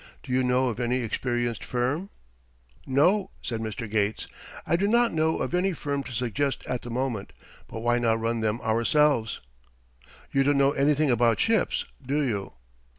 [0.23, 2.09] Do you know of any experienced firm?"
[2.87, 3.87] "No," said Mr.
[3.87, 4.27] Gates,
[4.65, 7.33] "I do not know of any firm to suggest at the moment,
[7.67, 9.41] but why not run them ourselves?"
[10.31, 12.53] "You don't know anything about ships, do you?"